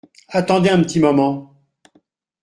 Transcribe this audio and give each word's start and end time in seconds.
Attendez 0.29 0.71
un 0.71 0.81
petit 0.81 0.99
moment! 0.99 1.55